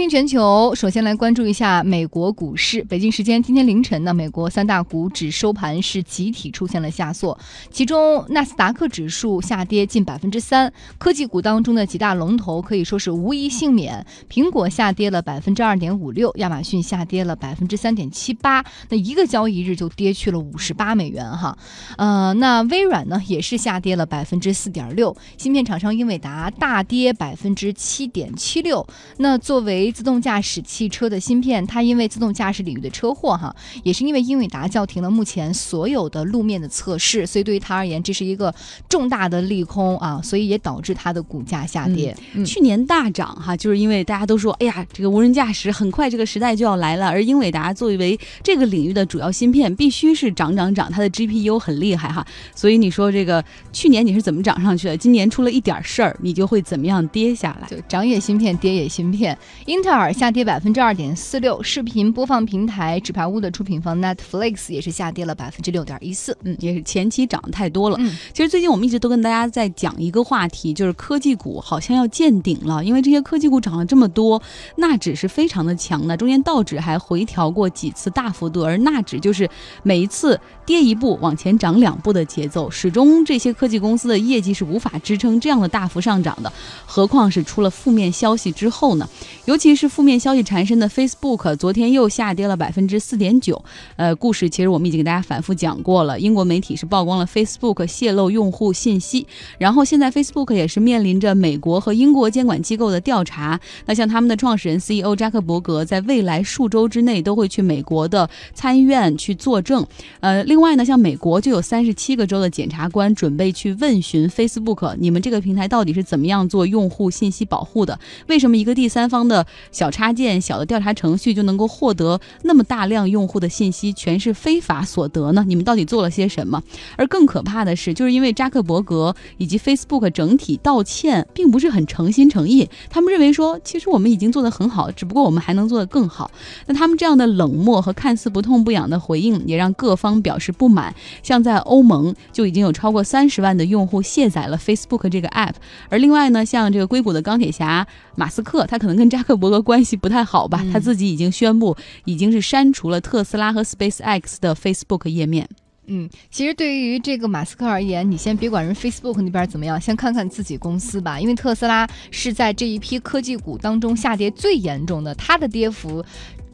[0.00, 2.82] 听全球，首先来关注一下美国股市。
[2.84, 7.38] 北京时间今天凌晨呢，美国三大股指收盘是集体出现了下挫，
[7.70, 14.06] 其中纳斯达克指数下跌近百分之三，科技股当中的几大龙头可以说是无一幸免。
[14.30, 21.54] 苹果下跌了百分之二点五六，亚马逊下跌了百分之三点七八，那一个交易日就跌去了五十八美元哈。
[21.98, 28.86] 呃，那微软呢也是下跌了百分之四点六，芯片厂商英伟达大跌百分之七点七六。
[29.18, 38.54] 那作为自动驾驶汽车的芯片，它因为自动驾驶领域的车祸，哈，也是因为英伟达叫停了目前所有的路面的测试，所以对于它而言，这是一个
[38.88, 42.16] 重大的利空啊，所以也导致它的股价下跌。
[42.44, 54.96] 去年大涨哈，就是因为大家都说，哎呀，这个无人驾驶很快这个时代就要来了，而英伟达作为这个领域的主要芯片，必须是涨涨涨，它的 GPU 很厉害哈，所以你说这个去年你是怎么涨上去的？
[54.96, 57.68] 今年出了一点事儿，你就会怎么样跌下来？
[57.68, 59.36] 就涨也芯片，跌也芯片。
[59.80, 67.96] 英特尔下跌百分之二点四六，视频播放平台纸牌屋的出品方 Netflix 也是下跌了百分之六点一四，嗯，也是前期涨太多了。
[67.98, 74.42] 嗯，其实最近我们一直都跟大家在讲一个话题，就是科技股好像要见顶了，因为这些科技股涨了这么多，
[74.76, 79.48] 纳指是非常的强的，中间道指还回调过几次大幅度，而纳指就是
[79.82, 86.52] 每一次跌一步往前涨两步的节奏，始终这些科技公司的业绩是无法支撑这样的大幅上涨的，
[86.84, 89.08] 何况是出了负面消息之后呢？
[89.46, 93.62] 尤其是负面消息缠身的 Facebook，昨天又下跌了百分之四点九。
[93.96, 96.18] 呃，故事其实我们已经给大家反复讲过了。
[96.18, 99.26] 英国媒体是曝光了 Facebook 泄露用户信息，
[99.58, 103.60] 然后现在 Facebook 也是面临着美国和英国监管机构的调查。
[103.86, 109.86] 那像他们的创始人 CEO 扎克伯格，在未来数周之内都会去美国的参议院去作证。
[110.20, 117.98] 呃，另外呢，像美国就有三十七个州的检察官准备去问询 Facebook，你们这个平台到底是怎么样做用户信息保护的？
[118.28, 125.44] 为什么一个第三方的小插件、小的调查程序就能够获得那么大量用户的信息，全是非法所得呢？
[125.46, 126.62] 你们到底做了些什么？
[126.96, 132.68] 而更可怕的是，就是因为扎克伯格以及 Facebook 整体道歉，并不是很诚心诚意。
[132.88, 136.30] 他们认为说，其实我们已经做得很好，只不过我们还能做得更好。
[136.66, 140.94] 那他们这样的冷漠和看似不痛不痒的回应，也让各方表示不满。
[141.22, 145.54] 像在欧盟，就已经有超过三十万的用户卸载了 Facebook 这个 app。
[145.88, 150.64] 而另外呢，像这个硅谷的钢铁侠马斯克，他可能跟扎克伯格关系不太好吧？
[150.72, 155.48] 他自己已经宣布，已经是删除了特斯拉和 SpaceX 的 Facebook 页面。
[155.92, 161.18] 嗯，其实对于这个马斯克而言，你先别管人 Facebook 那边怎么样，先看看自己公司吧。
[161.18, 166.04] 因为特斯拉是在这一批科技股当中下跌最严重的，它的跌幅。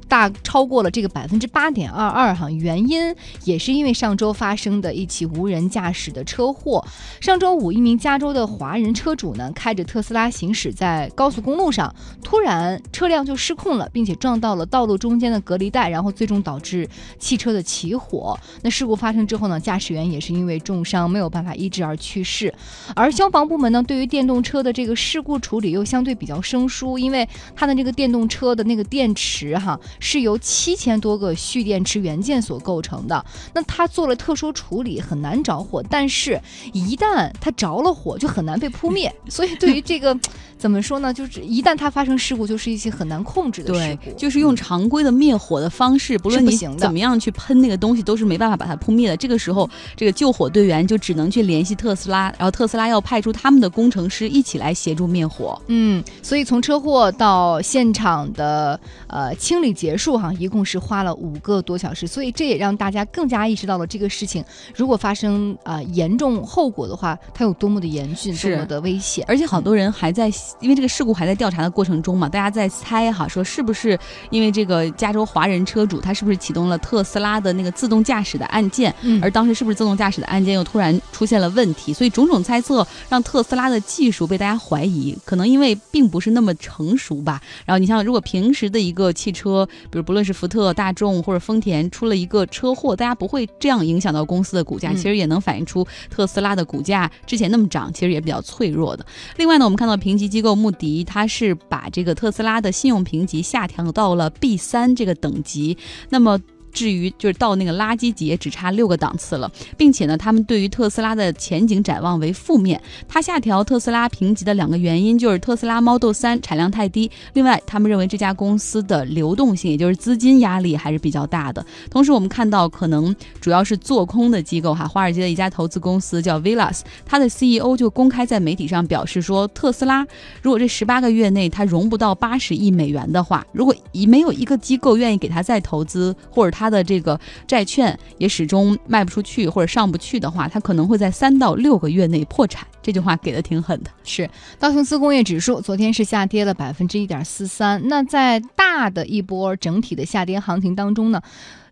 [0.09, 6.84] 大超过了这个百分之八点二二哈，原因也是因为上周发生的一起无人驾驶的车祸。
[7.21, 16.88] 上周五，一名加州的华人车主呢，开着特斯拉行驶在高速公路上，突然车辆就失控了，并且撞到了道路中间的隔离带，然后最终导致
[17.19, 18.38] 汽车的起火。
[18.62, 22.55] 那事故发生之后呢，驾驶员也是因为重伤没有办法医治而去世。
[22.94, 29.78] 而消防部门呢，对于电动车的这个事故处理又相对比较生疏，因为它的这个电动车的那个电池哈。
[30.00, 33.24] 是由七千多个蓄电池元件所构成的。
[33.54, 35.82] 那它做了特殊处理，很难着火。
[35.88, 36.40] 但是，
[36.72, 39.14] 一旦它着了火，就很难被扑灭。
[39.28, 40.16] 所以，对于这个。
[40.58, 41.12] 怎么说呢？
[41.12, 44.10] 就是一旦它发生事故，就是一些很难控制的事故。
[44.12, 49.14] 就是用常规的灭火的方式，不论你怎么样去喷那个东西，都是没办法把它扑灭的。
[49.14, 55.60] 这个时候，这个救火队员就只能去联系特斯拉，然后特斯拉要派出他们的工程师一起来协助灭火。
[55.66, 62.06] 嗯，所以从车祸到现场的呃清理结束，哈，一共是花了五个多小时。
[62.06, 64.42] 所以这也让大家更加意识到了这个事情，
[64.74, 69.22] 如果发生啊严重后果的话，它有多么的严峻，多么的危险。
[69.28, 70.32] 而且好多人还在。
[70.60, 73.98] 因为这个事故还在调查的过程中嘛，大家在猜哈，说是不是
[74.30, 81.92] 因为这个加州华人车主他是不是启动了特斯拉的那个自动驾驶的按键，而当时是不是自动驾驶的按键又突然出现了问题？
[81.92, 87.40] 所以种种猜测让特斯拉的技术被大家怀疑，可能因为并不是那么成熟吧。
[87.64, 99.06] 然后你像如果平时的一个汽车，比如不论是福特、大众或者丰田出了一个车祸，大家不会这样影响到公司的股价，其实也能反映出特斯拉的股价之前那么涨，其实也比较脆弱的。
[99.37, 100.56] 另外呢，我们看到评级机构。
[100.56, 105.76] 穆迪，它是把这个特斯拉的信用评级下调到了 B 三这个等级。
[106.08, 106.40] 那么。
[106.76, 112.78] 至于就是到那个垃圾节只差六个档次了，并且呢，他们对于特斯拉的前景展望为负面。
[113.08, 121.64] 他下调特斯拉评级的两个原因就是特斯拉 Model 3产量太低，另外他们认为这家公司的流动性，也就是资金压力还是比较大的。
[121.90, 130.06] 同时，我们看到可能主要是做空的机构哈，华尔街的一家投资公司叫 Villas，它的 CEO 就公开在媒体上表示说，特斯拉
[130.43, 142.66] 如果这十八个月内它融不到八十亿美元的话，如果一没有一个机构愿意给他再投资，或者他他的这个债券也始终卖不出去或者上不去的话，他可能会在三到六个月内破产。
[142.82, 143.90] 这句话给的挺狠的。
[144.02, 144.28] 是
[144.58, 147.80] 道琼斯工业指数昨天是下跌了百分之一点四三。
[147.86, 151.22] 那在大的一波整体的下跌行情当中呢？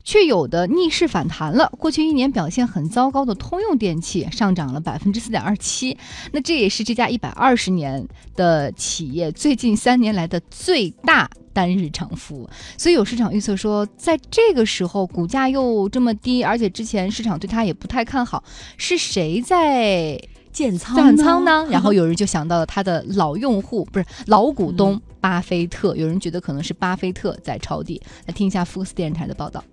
[0.06, 1.72] 却有的逆势反弹了。
[1.78, 5.96] 过去一年表现很糟糕的通用电气上涨了百分之四点二七，
[6.30, 8.06] 那这也是这家一百二十年
[8.36, 12.46] 的企业最近三年来的最大单日涨幅。
[12.76, 18.44] 所以有市场预测说，在这个时候股价又这么低，而且之前市场对它也不太看好，
[18.76, 20.20] 是谁在
[20.52, 21.66] 建仓建仓呢？
[21.70, 25.96] 然后有人就想到了他的老用户，不是老股东巴菲特。
[25.96, 28.00] 有人觉得可能是巴菲特在抄底。
[28.26, 29.64] 来听一下福克斯电视台的报道。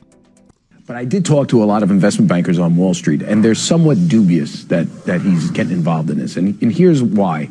[0.88, 3.54] But I did talk to a lot of investment bankers on Wall Street, and they're
[3.54, 6.36] somewhat dubious that, that he's getting involved in this.
[6.36, 7.50] And, and here's why.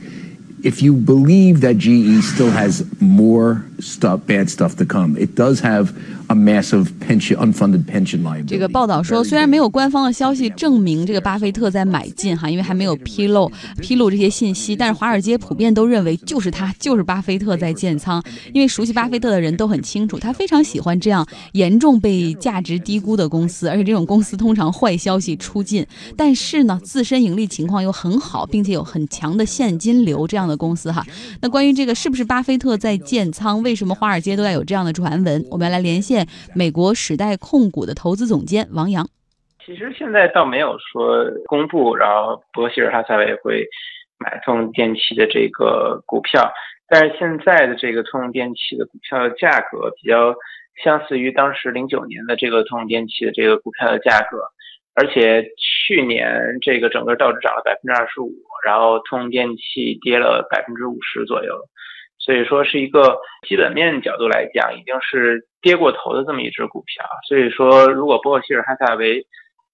[0.63, 5.61] If you believe that GE still has more stuff, bad stuff to come, it does
[5.61, 5.89] have
[6.29, 8.47] a massive pension unfunded pension liability。
[8.47, 13.51] 这个报道说，虽然没有官方的消息证明这个巴菲特在买进哈，因为还没有披露
[13.81, 18.23] 披露这些信息，但是华尔街普遍都认为就是他，就是巴菲特在建仓。
[18.53, 25.85] 因为熟悉巴菲特的人都很清楚，他非常喜欢这样严重被价值低估的公司，而且这种公司通常坏消息出尽，
[26.17, 31.05] 但是呢，自身盈利情况又很好，并且有很强的现金流这样的公司哈。
[31.41, 35.47] 那关于这个是不是巴菲特在建仓，为为什么华尔街都要有这样的传闻？
[35.49, 36.27] 我们来连线。
[36.57, 39.07] 美国时代控股的投资总监王阳，
[39.65, 43.65] 其实现在倒没有说公布，然后伯希尔哈撒韦会
[44.19, 46.53] 买通用电气的这个股票，
[46.89, 50.35] 但是现在的这个通用电气的股票的价格比较
[50.83, 54.43] 相似于当时零九年的这个通用电气的这个股票的价格，
[54.97, 55.47] 而且
[55.87, 58.35] 去年这个整个道指涨了百分之二十五，
[58.67, 61.55] 然后通用电气跌了百分之五十左右。
[62.21, 63.19] 所以说是一个
[63.49, 67.05] 基本面角度来讲，已经是跌过头的这么一只股票。
[67.27, 69.27] 所以说，如果波克希尔汉撒韦，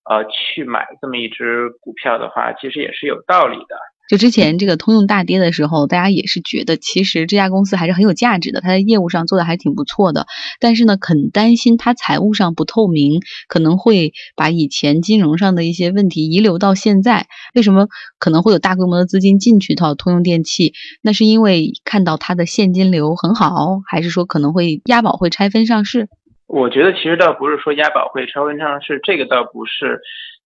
[0.08, 3.76] 呃，去买这么一只股票的话，其实也是有道理的。
[4.08, 10.26] 就之前这个通用大跌的时候，大家也是觉得其实这家公司还是很有价值的，它在业务上做的还挺不错的。
[10.60, 17.26] 但是呢，很担心它财务上不透明，可能会把以前金融上的一些问题遗留到现在。
[17.54, 17.88] 为什么
[18.18, 20.72] 可能会有大规模的资金进去到通用电气？
[21.02, 26.08] 那是因为看到它的现金流很好，还是说可能会押宝会拆分上市？
[26.46, 29.98] 我觉得其实倒不是说押宝会拆分上市，这个倒不是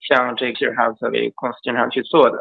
[0.09, 2.39] 像这个希尔哈斯维公司经常去做的。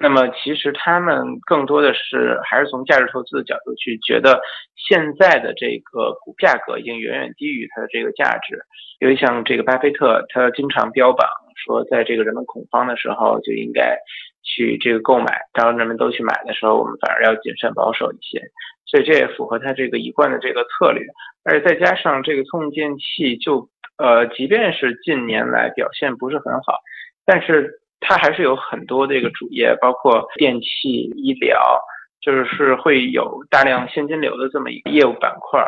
[0.00, 4.40] 那么其实他们更多的是还是从价值投资的角度去觉得，
[4.74, 8.58] 现在的这个股价格已经远远低于它的这个价值。
[9.00, 11.28] 因为像这个巴菲特，他经常标榜
[11.64, 13.96] 说，在这个人们恐慌的时候就应该
[14.42, 18.42] 去这个购买，当人们都去买的时候，我们反而要谨慎保守一些。
[18.86, 21.04] 所以这也符合他这个一贯的这个策略。
[21.44, 26.80] 而且再加上这个通用电气，就呃，即便是近年来表现不是很好，
[27.24, 27.80] 但是。
[28.00, 31.80] 它还是有很多这个主业，包括电器、医疗，
[32.20, 35.66] 就是会有大量现金流的这么一个业务板块。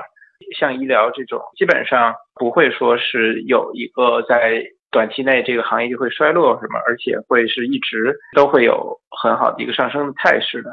[0.56, 10.70] 像医疗这种，基本上不会说是有一个在短期内这个行业就会衰落什么，而且会是一直都会有很好的一个上升的态势的。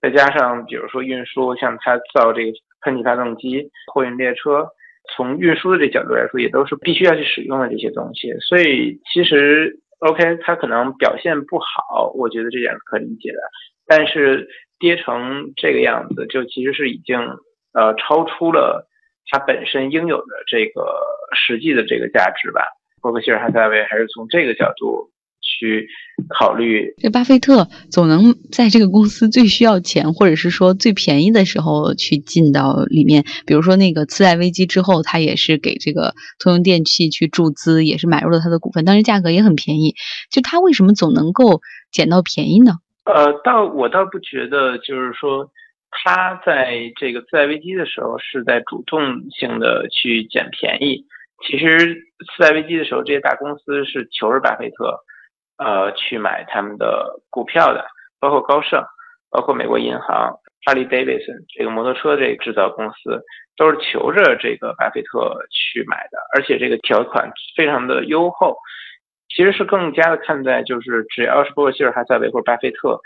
[0.00, 2.52] 再加上比如说运输，像它造这个
[2.82, 4.68] 喷气发动机、货运列车，
[5.16, 8.32] 从运输的这角度来说，也都是必须要去使用的这些东西。
[8.40, 9.80] 所以其实。
[9.98, 13.38] OK，它可能表现不好，我觉得这点是可理解的。
[13.86, 17.18] 但是跌成这个样子，就其实是已经
[17.72, 18.88] 呃超出了
[19.30, 20.94] 它本身应有的这个
[21.34, 22.62] 实际的这个价值吧。
[23.00, 25.10] 伯克希尔哈撒韦还是从这个角度。
[25.48, 25.88] 去
[26.38, 33.24] 考虑，这巴菲特总能在这个公司最需要钱，或者是说最便宜的时候去进到里面。
[33.46, 39.94] 比如说那个次贷危机之后，他也是给这个通用电气去注资，也是买入了他的股份，当时价格也很便宜。
[40.30, 42.72] 就他为什么总能够捡到便宜呢？
[43.04, 45.48] 呃，倒我倒不觉得，就是说
[45.90, 49.00] 他在这个次贷危机的时候是在主动
[49.30, 51.06] 性的去捡便宜。
[51.46, 51.94] 其实
[52.36, 54.98] 次贷危机的时候，这些大公司是求着巴菲特。
[55.58, 57.84] 呃，去买他们的股票的，
[58.18, 58.82] 包括高盛。
[59.30, 60.34] 包括美国银行、
[60.64, 63.22] 哈利·戴维森这个摩托车这个制造公司，
[63.58, 68.56] 都是求着这个巴菲特去买的，而且这个条款非常的优厚。
[69.28, 72.98] 其实是更加的看待，就是只要是伯克希尔哈撒韦或者巴菲特，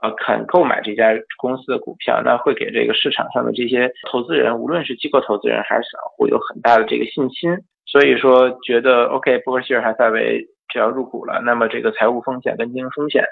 [0.00, 7.50] 呃，肯购买这家公司的股票，那会给这个市场上的这些投资人，无论是机构投资人还是散户，有很大的这个信心。
[7.84, 10.42] 所以说，觉得 OK，伯克希尔哈撒韦
[10.78, 13.24] 要入股了，那么这个财务风险跟经营风险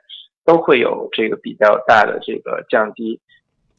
[0.45, 3.21] 都会有这个比较大的这个降低。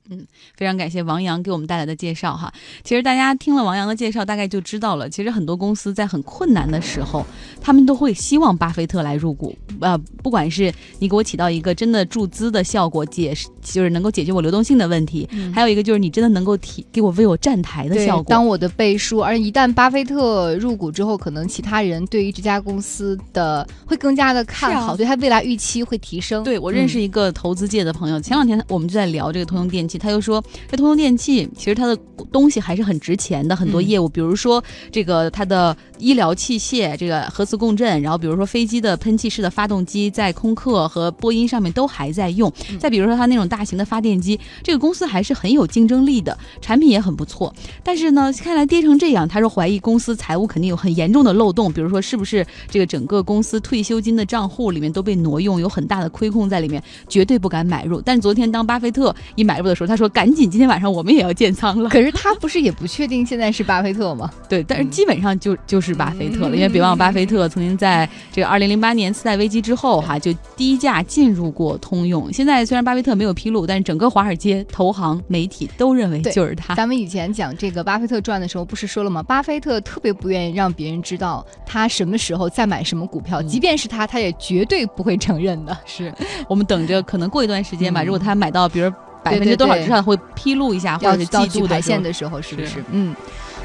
[0.10, 2.54] 嗯，非常感谢王洋给我们带来的介绍哈。
[2.84, 5.10] 其实大家听了王洋的介绍，大概就知道了。
[5.10, 7.26] 其实很多公司在很困难的时候，
[7.60, 9.56] 他们都会希望巴菲特来入股。
[9.80, 19.20] 呃，不管是你给我起到一个真的注资的效果，解就是能够解决我流动性的问题；还有一个就是你真的能够提给我为我站台的效果，当我的背书。
[19.20, 26.44] 而一旦巴菲特入股之后，可能其他人对于这家公司的会更加的看好，对他未来预期会提升。
[26.44, 29.95] 对我认识一个投资界的朋友，前两天我们就在聊这个通用电气。
[29.98, 31.98] 他又说，这通用电器其实它的
[32.32, 42.52] 东西还是很值钱的，很多业务，比如说这个它的医疗器械，这个核磁共振，然后比如说飞机的喷气式的发动机，在空客和波音上面都还在用。
[42.80, 47.54] 再比如说它那种大型的发电机，这个公司还是很有竞争力的，产品也很不错。
[47.84, 58.02] 但是呢，看来跌成这样，他说怀疑公司财务肯定有很严重的漏洞，比如说是不是这个整个公司退休金的账户里面都被挪用，有很大的亏空在里面，绝对不敢买入。
[58.02, 64.30] 但是昨天当巴菲特一买入的时候，他说：“赶紧，今天晚上我们也要建仓了。”可是他不是也不确定现在是巴菲特吗？
[64.50, 72.32] 对，但是基本上就就是巴菲特了，因为别忘了巴菲特曾经在这个二零零八年次贷危机之后哈，就低价进入过通用。
[72.32, 76.76] 现在虽然巴菲特没有披露，但是整个华尔街、投行、媒体都认为就是他。
[76.76, 79.22] 咱们以前讲这个巴菲特传的时候，不是说了吗？
[79.24, 85.78] 巴菲特特别不愿意让别人知道他什么时候再买什么股票，即便是他，他也绝对不会承认的。
[85.86, 86.14] 是
[86.48, 88.92] 我们等着，可能过一段时间吧，如果他买到，比如。
[89.26, 92.84] 百分之多少之上会披露一下，或者是季度排线的时候，是不是？
[92.92, 93.16] 嗯，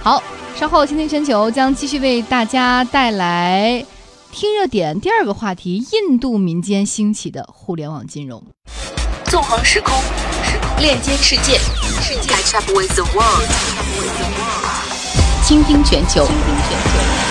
[0.02, 0.22] 好，
[0.58, 3.84] 稍后倾听全球将继续为大家带来
[4.32, 8.42] 听热点第二个话题：印度民间兴起的互联网金融。
[9.26, 9.94] 纵横时空，
[10.78, 11.58] 链接世界，
[12.00, 12.32] 世界。
[12.32, 13.46] Catch up with the world，
[15.44, 16.24] 倾听全球。
[16.24, 17.29] 倾听全球。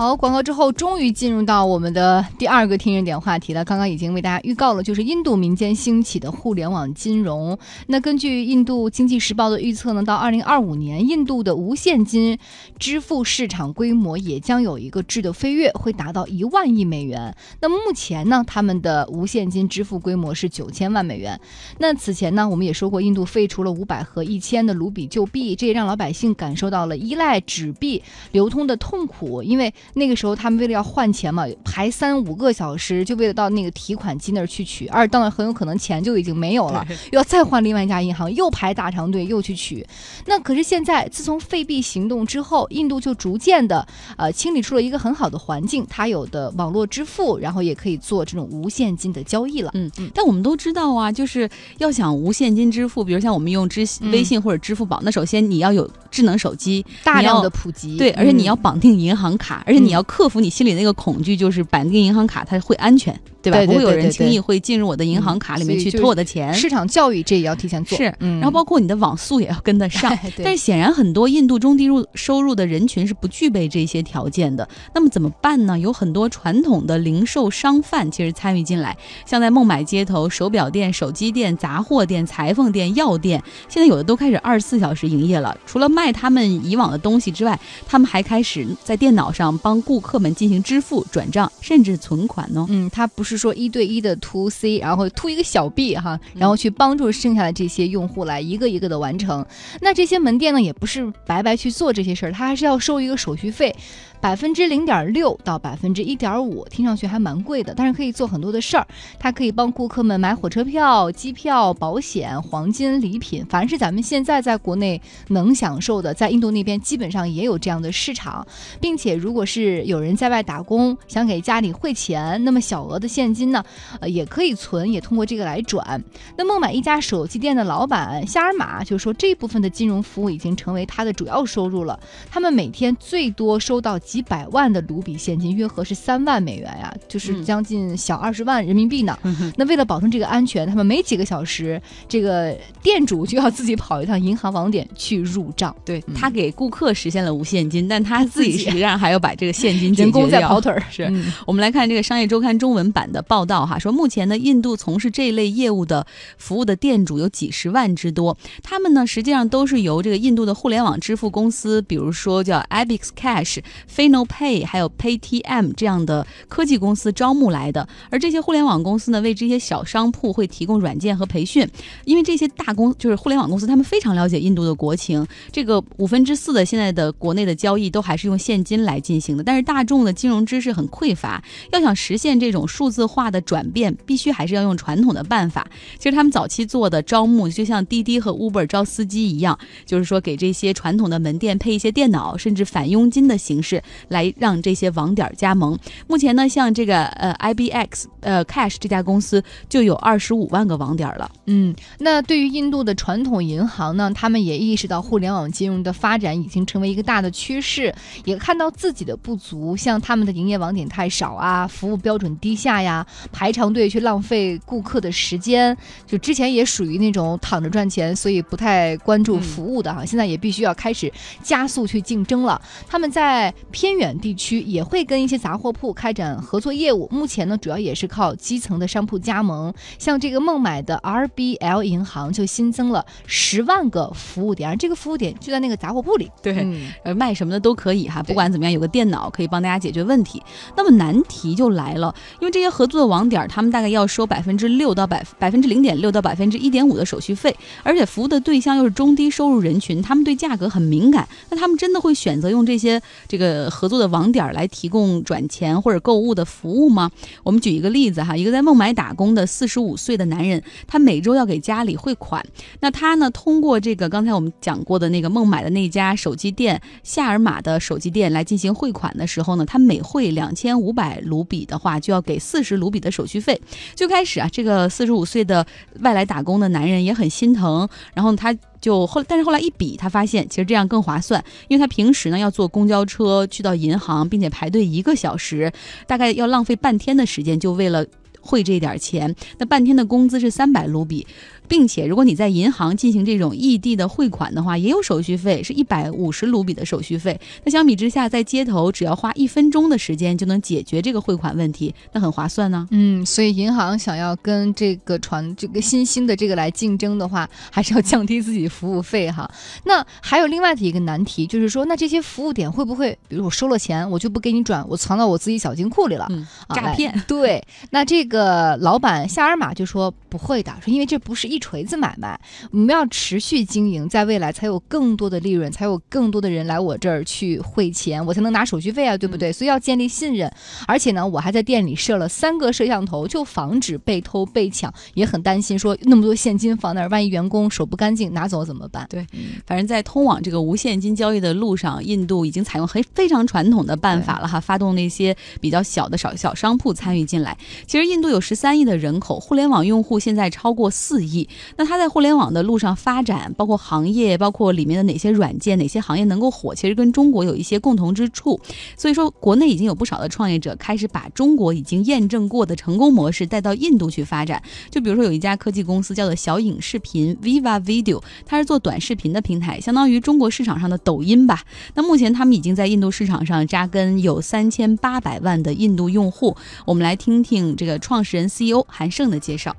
[0.00, 3.62] 好，广告之后终于进入到我们的第二个听热点话题了。
[3.62, 7.58] 刚刚已经为大家预告了，就是印度民间兴起的互联网金融。
[7.88, 12.38] 那根据印度经济时报的预测呢，到二零二五年，印度的无现金
[12.78, 17.36] 支付市场规模也将有一个质的飞跃，会达到一万亿美元。
[17.60, 21.38] 那目前呢，他们的无现金支付规模是九千万美元。
[21.76, 28.02] 那此前呢，我们也说过，印度废除了五百和一千的卢比旧币，这也让老百姓感受到了依赖纸币
[28.32, 29.70] 流通的痛苦，因为。
[29.94, 39.84] 那个时候，他们为了要换钱嘛，排三五个小时，就为了到那个提款机那儿去取，而到那很有可能钱就已经没有了，又要再换另外一家银行，又排大长队，又去取。
[40.26, 49.72] 那可是现在，自从废币行动之后，印度就逐渐的呃清理出了一个很好的环境，它有的网络支付，然后也可以做这种无现金的交易了。
[49.74, 50.08] 嗯嗯。
[50.14, 59.79] 但我们都知道啊，就是要想无现金支付，比如像我们用支微信或者支付宝，那首先你要有智能手机，大量的普及，对，而且你要绑定银行卡，而且。
[59.80, 63.18] 你要克服你心里那个恐惧，就是绑定银行卡它会安全。
[63.42, 63.64] 对吧？
[63.66, 66.52] 不会有人轻易会进入我的银行卡里面去偷我的钱。
[66.52, 67.96] 市场教育这也要提前做。
[67.96, 70.16] 是，然后包括你的网速也要跟得上。
[70.44, 74.68] 但是显然很多印度中低入收入的人群是不具备这些条件的。
[74.94, 75.78] 那么怎么办呢？
[75.78, 78.94] 有很多传统的零售商贩其实参与进来，
[79.24, 85.56] 像在孟买街头，手表店、手机店、杂货店、裁缝店、药店，现在有的都开始二十四小时营业了。
[85.64, 92.66] 除了卖他们以往的东西之外，他们还开始在电脑上帮顾客们进行支付、转账，甚至存款呢。
[92.68, 93.29] 嗯，他不是。
[93.30, 99.46] 是说一对一的 to C，然后 to 一个小 B 哈，然后去帮助剩下的这些用户来一个一个的完成。
[99.80, 103.74] 那这些门店呢，也不是白白去做这些事儿，他还是要收一个手续费。
[104.20, 108.86] 百分之零点六到百分之一点五，听上去还蛮贵的，但是可以做很多的事儿。
[109.18, 118.46] 它可以帮顾客们买火车票、机票、保险、黄金礼品，凡是咱们现在在国内能享受的，在印度那边基本上也有这样的市场，
[118.78, 123.64] 并且如果是有人在外打工，想给家里汇钱，那么小额的现金呢，
[124.00, 126.04] 呃，也可以存，也通过这个来转。
[126.36, 131.98] 那孟买一家手机店的老板夏尔玛就说，这部分的金融服务已经成为他的主要收入了。
[132.30, 133.98] 他们每天最多收到。
[134.10, 139.16] 几百万的卢比现金，约合是三万美元呀，就是将近小二十万人民币呢。
[139.56, 145.72] 那为了保证这个安全，他们每几个小时，这个店主就要自己跑一趟银行网点去入账。
[145.84, 150.82] 对他给顾客实现了无现金，但他自己实际上还要把这个现金人工在跑腿儿。
[150.90, 151.08] 是
[151.46, 156.04] 我们来看这个《商业周刊》中文版的报道哈，说目前呢，印度从事这一类业务的
[156.36, 163.60] 服务的店主有几十万之多，他们呢实际上都是由这个印度的互联网支付公司，比如说叫 Abix Cash、
[164.00, 167.86] f i n o Pay 还有 PayTM 这样的科技公司招募来的。
[168.08, 171.68] 而这些互联网公司呢，为这些小商铺会提供软件和培训，
[172.06, 175.26] 因为这些大公就是互联网公司，他们非常了解印度的国情。
[175.52, 185.68] 这个五分之四的现在的国内的交易都还是用现金来进行的，但是大众的金融知识很匮乏，要想实现这种数字化的转变，必须还是要用传统的办法。
[185.98, 195.78] 其实他们早期做的招募，就像滴滴和 Uber 招司机一样，就是说给这些传统的门店配一些电脑，甚至返佣金的形式来让这些网点加盟。
[196.06, 201.30] 目前呢，像这个呃 IBX 呃 Cash 这家公司就有二十五万个网点了。
[201.46, 207.94] 嗯，那对于印度的传统银行呢，他们也意识到互联网金融的发展已经成为一个大的趋势，
[208.24, 215.76] 也看到自己的不足，像他们的营业网点太少啊，服务标准低下呀，排长队去浪费顾客的时间。
[216.06, 220.04] 就之前也属于那种躺着赚钱，所以不太关注服务的哈。
[220.04, 222.60] 现在也必须要开始加速去竞争了。
[222.88, 227.08] 他们在偏远地区也会跟一些杂货铺开展合作业务。
[227.10, 229.72] 目前呢，主要也是靠基层的商铺加盟。
[229.98, 236.30] 像这个孟买的 RBL 银行就新增了十万个服务点，而这个服务点就在那个杂货铺里。
[236.42, 236.68] 对，
[237.04, 238.22] 呃，卖什么的都可以哈。
[238.22, 240.42] 不管怎么样，有个电脑可以帮大家解决问题。
[240.76, 251.26] 那么难题就来了，因为这些合作的网点，他们大概要收百分之六到百百分之零点六到百分之一点五的手续费，而且服务的对象又是中低收入人群，他们对价格很敏感。
[251.48, 257.10] 那他们真的会选择用这些这个合作的网点来提供转钱或者购物的服务吗？
[257.42, 262.44] 我们举一个例子哈，一个在孟买打工的四十五岁的男人，他每周要给家里汇款。
[262.80, 273.60] 那他呢，通过这个刚才我们讲过的那个孟买的那家手机店夏尔玛的手机店来进行汇款的时候呢，他每汇两千五百卢比的话，就要给四十卢比的手续费。
[273.96, 275.66] 最开始啊，这个四十五岁的
[276.00, 285.72] 外来打工的男人也很心疼，然后他就后，但是后来一比，他发现其实这样更划算，因为他平时呢要坐公交车去到银行，并且排队一个小时，
[286.06, 288.06] 大概要浪费半天的时间，就为了
[288.40, 289.34] 汇这点钱。
[289.58, 291.26] 那半天的工资是三百卢比。
[291.70, 297.40] 并且，如果你在银行进行这种异地的汇款的话，也有手续费，是一百五十卢比的手续费。
[297.62, 302.88] 那相比之下，在街头只要花一分钟的时间就能解决这个汇款问题，那很划算呢。
[302.90, 309.48] 嗯，所以银行想要跟这个传这个新兴的这个来竞争的话，还是要降低自己服务费哈。
[309.86, 316.26] 那还有另外的一个难题，就是说，那这些服务点会不会，比如我收了钱，我就不给你转，我藏到我自己小金库里了？
[316.30, 317.14] 嗯，诈骗。
[317.28, 321.60] 对，那这个老板夏尔玛就说不会的，说因为这不是一。
[321.60, 322.40] 锤子买卖，
[322.70, 329.52] 我们要持续经营，在未来才有更多的利润，才有更多的人来我这儿去汇钱，我才能拿手续费啊，对不对？
[329.52, 330.50] 所以要建立信任，
[330.88, 339.06] 而且呢，我还在店里设了三个摄像头，就防止被偷被抢，也很担心说那么多现金放那儿，万一员工手不干净拿走怎么办？
[339.10, 339.26] 对，
[339.66, 347.54] 反正在通往这个无现金交易的路上，印度已经采用很非常传统的办法了哈，发动那些比较小的小小商铺参与进来。
[347.86, 351.48] 其实印度有十三亿的人口，互联网用户现在超过四亿。
[351.76, 358.60] 那它在互联网的路上发展，包括行业，包括里面的哪些软件，哪些行业能够火，其实跟中国有一些共同之处。
[358.96, 364.62] 所以说，国内已经有不少的创业者开始把中国已经验证过的成功模式带到印度去发展。
[364.90, 371.62] 就比如说，有一家科技公司叫做小影视频 （Viva Video），它是做短视频的平台，相当于中国市场上的抖音吧。
[371.94, 376.56] 那目前他们已经在印度市场上扎根，有三千八百万的印度用户。
[376.84, 379.74] 我们来听听这个创始人 CEO 韩胜的介绍。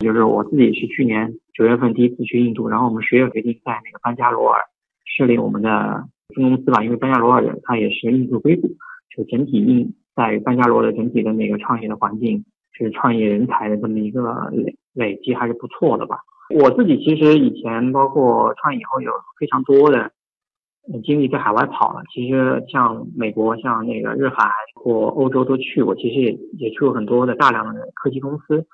[0.00, 4.60] 就是我自己是去年九月份第一次去印度，然后我们十月决定在那个班加罗尔
[5.16, 6.04] 设立我们的
[6.34, 8.68] 分公司吧，因为班加罗尔它也是印度硅谷，
[9.16, 16.18] 就整体印在班加罗的整体的那个创业的环境，是创业人才的这么一个累累积还是不错的吧。
[16.50, 20.10] 我自己其实以前包括创业以后有非常多的
[21.02, 28.66] 经历在海外跑了，其实像美国、像那个日韩或欧洲都去过，其实也也去过很多的大量的科技公司。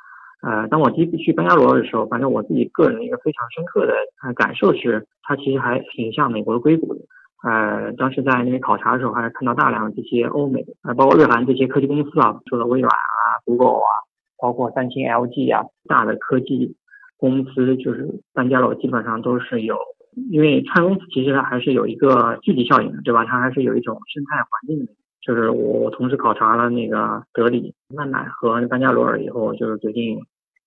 [0.43, 7.01] 呃，当我第一次去班加罗尔的时候，反正我自己个人的一个非常深刻的呃感受是，它其实还挺像美国的硅谷的。
[7.43, 13.91] 呃，当时在那边考察的时候，还是看到大量这些欧美，呃，包括日韩这些科技公司啊，除了微软啊、Google 啊，
[14.39, 16.75] 包括三星、LG 啊，大的科技
[17.19, 19.77] 公司，就是班加罗基本上都是有
[20.31, 23.25] 因为看公司其实它还是有一个聚集效应的，对吧？
[23.25, 24.93] 它还是有一种生态环境的。
[25.23, 30.19] 就是我同时考察了那个德里、曼乃和班加罗尔以后，就是决定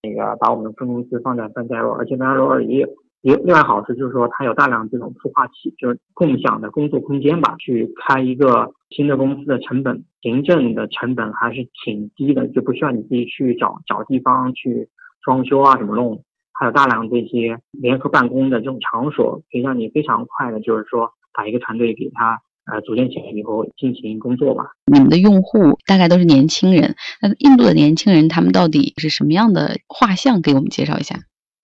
[0.03, 2.89] 那个把我们分公司放在班加罗，而且班加罗也有
[3.21, 7.55] 有另外好处，就是说它有大量这种孵化器，就是共享的工作空间吧。
[7.57, 14.89] 去开一个新的公司的成本，行政的成本还是挺低的，就不需要你自己去找找地方去
[15.23, 16.21] 装修啊，怎么弄。
[16.51, 24.71] 还有大量这些联合办公的这种场所，可以让你非常快的，就是说把一个团队给他呃组建起来以后进行工作吧。
[24.91, 30.41] 你们的用户大概都是年轻人，那印度的年轻人他们到底是什么样的画像？
[30.41, 31.15] 给我们介绍一下。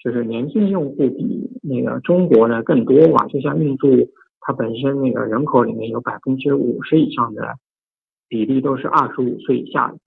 [0.03, 3.88] 就是年轻用户比那个中国呢更多吧，就像印度，
[4.41, 7.55] 它本身那个人口里面有百分之五十以上的
[8.27, 9.97] 比例都是二十五岁以下的，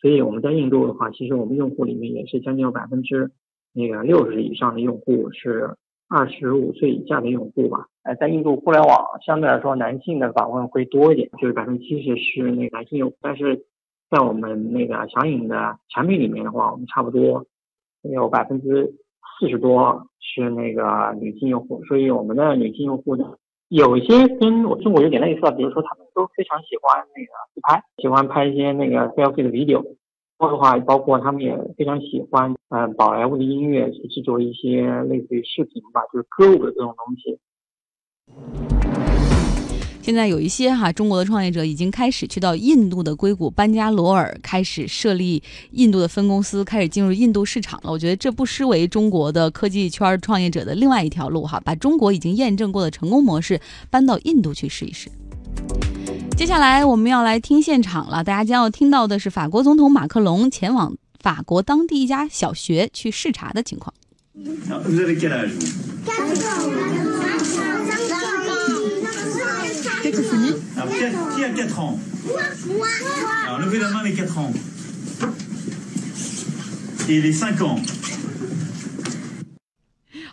[0.00, 3.30] 所以我们在印度的话，其实我们用户里面也是将近有百分之。
[3.74, 5.70] 那个六十以上的用户是
[6.14, 7.86] 二十五岁以下的用户吧？
[8.02, 13.16] 呃，在印度互联网相对来说男性的访问会多一点，就是百分之七十是那个男性用户。
[13.22, 13.64] 但是
[14.10, 17.46] 在我们那个小影的产品里面的话，我们差不多
[18.02, 18.92] 有百分之
[19.40, 21.82] 四十多是那个女性用户。
[21.84, 23.32] 所以我们的女性用户呢，
[23.68, 29.82] 有一些跟我中国有点类似，比如说他们都非常喜欢那个自拍，喜欢拍一些那个 selfie 的 video。
[30.38, 37.38] 的话，包括他们也非常喜欢，嗯，宝莱坞的音乐去制作一些类似于视频吧，就是歌舞的这种东西。
[40.00, 47.92] 现在有一些哈中国的创业者已经开始去到印度的硅谷班加罗尔，开始设立印度的分公司，开始进入印度市场了。
[47.92, 55.10] 我觉得这不失为中国的科技圈创业者的另外一条路哈，把中国已经验证过的成功模式搬到印度去试一试。
[56.34, 63.94] 接下来我们要来听现场了，大家将要听到的是法国总统马克龙前往法国当地一家小学去视察的情况。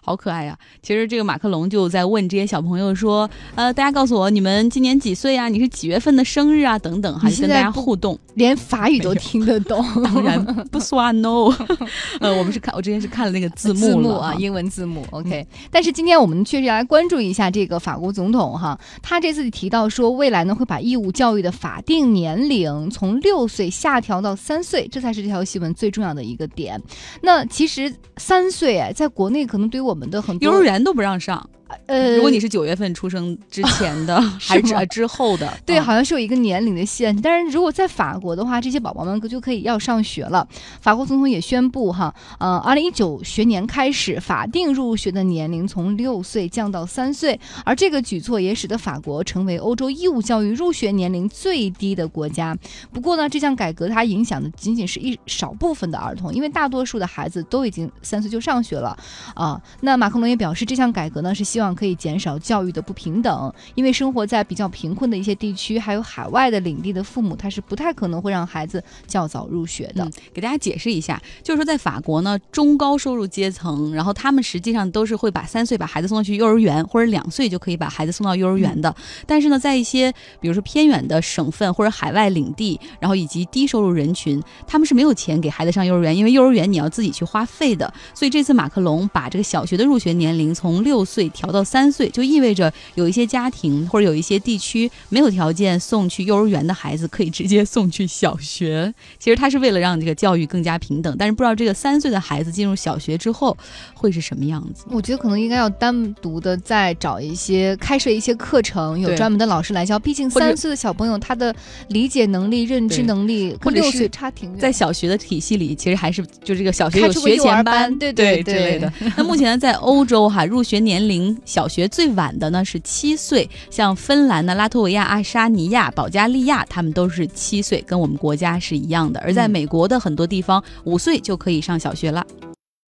[0.10, 0.58] 好可爱呀！
[0.82, 5.48] 其实这个马克龙就在问这些小朋友说：“呃，大家告诉我，你们今年几岁啊？
[5.48, 6.80] 你是几月份的生日啊？
[6.80, 9.86] 等等，还是跟大家互动，连法语都听得懂。
[10.04, 11.54] 当然不算 no。
[12.22, 15.06] 呃，我们是看，我之前是看了那个字幕啊，英文字幕。
[15.12, 26.82] OK，但是今天我们确实要来关注一下这个法国总统哈，他这次提到说，未来呢会把义务教育的法定年龄从六岁下调到三岁，这才是这条新闻最重要的一个点。
[27.22, 31.48] 那其实三岁哎，在国内可能对于我们们的很多幼儿园都不让上。
[31.86, 35.52] 呃，如果你是九月份出生之前的， 还是之后的？
[35.66, 37.22] 对，好像是有一个年龄的限制。
[37.22, 40.48] 但是如果在法国的话，这些宝宝们就可以要上学了。
[40.82, 47.40] 法国总统也宣布，哈，呃，二零一九学年开始，法定入学的年龄从六岁降到三岁。
[47.64, 52.58] 而这个举措也使得法国成为欧洲义务教育入学年龄最低的国家。
[52.92, 58.98] 不过呢，这项改革它影响的仅仅是一少部分的儿童，因为大多数的孩子都已经三岁就上学了
[59.36, 59.62] 啊。
[59.82, 70.10] 那马克龙也表示，这项改革呢是希希望可以减少教育的不平等，因为生活在比较贫困的一些地区，还有海外的领地的父母，他是不太可能会让孩子较早入学的。
[70.34, 78.96] 给大家解释一下，就是说在法国呢，中高收入阶层，然后他们实际上都是会把三岁把孩子送到去幼儿园，或者两岁就可以把孩子送到幼儿园的。
[79.28, 87.94] 但是呢，在一些比如说偏远的省份或者海外领地，然后以及低收入人群，他们是没有钱给孩子上幼儿园，因为幼儿园你要自己去花费的。
[88.14, 91.49] 所以这次马克龙把这个小学的入学年龄从六岁调。
[91.52, 98.94] 到三岁就意味着有一些家庭或者有一些地区没有条件送去幼儿园的孩子可以直接送去小学。
[99.18, 103.56] 其实他是为了让这个教育更加平等，但是不知道这个三岁的孩子进入小学之后
[103.94, 104.86] 会是什么样子。
[104.90, 109.98] 我觉得可能应该要单独的再找一些开设一些课程，有专门的老师来教。
[110.00, 111.56] 毕竟三岁的小朋友他的
[111.90, 114.60] 理解能力、认知能力跟六岁差挺远。
[114.60, 118.92] 在小学的体系里，其实还是就这个小学有学前班，对对之类的。
[119.18, 121.38] 那目前，在欧洲哈入学年龄。
[121.46, 129.20] 小学最晚的呢是七岁，像芬兰的拉脱维亚、爱沙尼亚、保加利亚，他们都是七岁，跟我们国家是一样的。
[129.22, 132.26] 而在美国的很多地方，五岁就可以上小学了。